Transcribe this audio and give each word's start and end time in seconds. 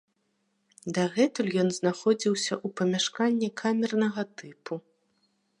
Дагэтуль 0.97 1.51
ён 1.65 1.69
знаходзіўся 1.79 2.53
ў 2.65 2.79
памяшканні 2.81 3.49
камернага 3.63 4.21
тыпу. 4.37 4.73